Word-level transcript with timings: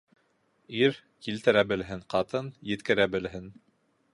Ир 0.77 0.97
килтерә 1.27 1.63
белһен, 1.73 2.01
ҡатын 2.15 2.51
еткерә 2.71 3.07
белһен. 3.17 3.47